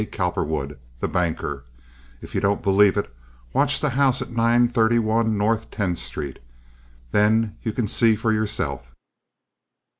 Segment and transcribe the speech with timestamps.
[0.11, 1.63] Cowperwood, the banker.
[2.21, 3.13] If you don't believe it,
[3.53, 6.39] watch the house at 931 North Tenth Street.
[7.11, 8.91] Then you can see for yourself.